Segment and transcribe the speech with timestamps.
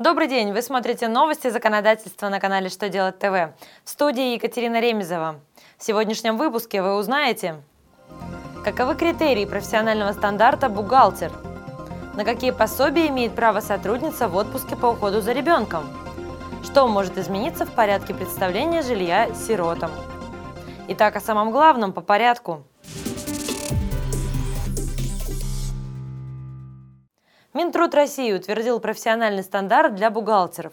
[0.00, 0.54] Добрый день!
[0.54, 3.52] Вы смотрите новости законодательства на канале «Что делать ТВ».
[3.84, 5.40] В студии Екатерина Ремезова.
[5.76, 7.56] В сегодняшнем выпуске вы узнаете,
[8.64, 11.30] каковы критерии профессионального стандарта «Бухгалтер»,
[12.16, 15.84] на какие пособия имеет право сотрудница в отпуске по уходу за ребенком,
[16.64, 19.90] что может измениться в порядке представления жилья сиротам.
[20.88, 22.62] Итак, о самом главном по порядку–
[27.52, 30.72] Минтруд России утвердил профессиональный стандарт для бухгалтеров.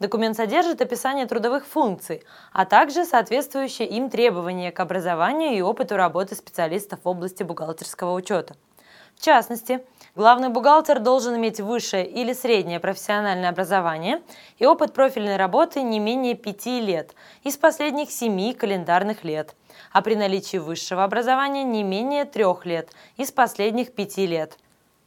[0.00, 6.34] Документ содержит описание трудовых функций, а также соответствующие им требования к образованию и опыту работы
[6.34, 8.56] специалистов в области бухгалтерского учета.
[9.14, 14.20] В частности, главный бухгалтер должен иметь высшее или среднее профессиональное образование
[14.58, 19.54] и опыт профильной работы не менее 5 лет из последних 7 календарных лет,
[19.92, 24.58] а при наличии высшего образования не менее 3 лет из последних 5 лет–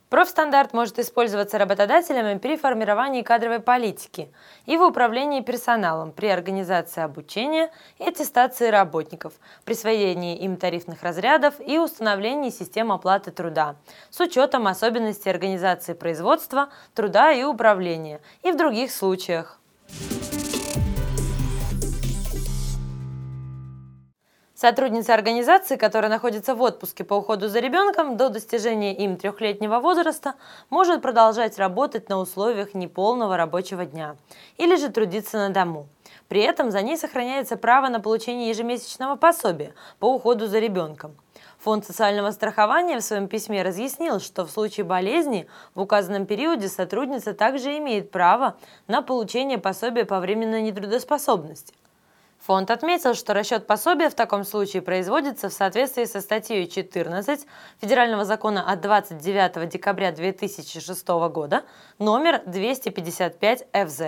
[0.09, 4.33] Профстандарт может использоваться работодателями при формировании кадровой политики
[4.65, 9.33] и в управлении персоналом при организации обучения и аттестации работников,
[9.65, 13.75] присвоении им тарифных разрядов и установлении систем оплаты труда
[14.09, 19.58] с учетом особенностей организации производства, труда и управления и в других случаях.
[24.61, 30.33] Сотрудница организации, которая находится в отпуске по уходу за ребенком до достижения им трехлетнего возраста,
[30.69, 34.17] может продолжать работать на условиях неполного рабочего дня
[34.57, 35.87] или же трудиться на дому.
[36.27, 41.15] При этом за ней сохраняется право на получение ежемесячного пособия по уходу за ребенком.
[41.59, 47.33] Фонд социального страхования в своем письме разъяснил, что в случае болезни в указанном периоде сотрудница
[47.33, 51.73] также имеет право на получение пособия по временной нетрудоспособности.
[52.45, 57.45] Фонд отметил, что расчет пособия в таком случае производится в соответствии со статьей 14
[57.81, 61.63] Федерального закона от 29 декабря 2006 года,
[61.99, 64.01] номер 255 ФЗ.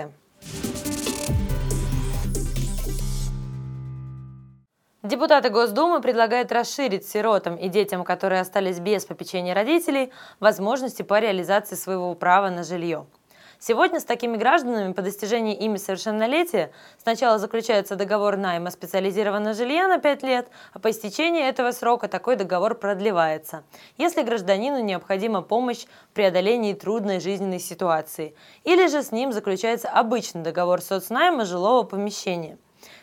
[5.02, 11.74] Депутаты Госдумы предлагают расширить сиротам и детям, которые остались без попечения родителей, возможности по реализации
[11.74, 13.06] своего права на жилье.
[13.64, 20.00] Сегодня с такими гражданами по достижении ими совершеннолетия сначала заключается договор найма специализированного жилья на
[20.00, 23.62] 5 лет, а по истечении этого срока такой договор продлевается,
[23.98, 28.34] если гражданину необходима помощь в преодолении трудной жизненной ситуации,
[28.64, 32.58] или же с ним заключается обычный договор соцнайма жилого помещения.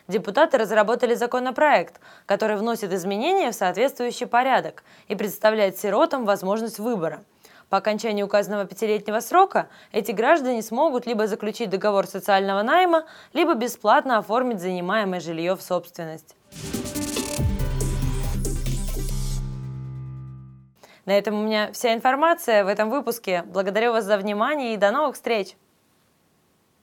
[0.08, 7.24] Депутаты разработали законопроект, который вносит изменения в соответствующий порядок и представляет сиротам возможность выбора–
[7.70, 14.18] по окончании указанного пятилетнего срока эти граждане смогут либо заключить договор социального найма, либо бесплатно
[14.18, 16.36] оформить занимаемое жилье в собственность.
[21.06, 23.44] На этом у меня вся информация в этом выпуске.
[23.46, 25.56] Благодарю вас за внимание и до новых встреч!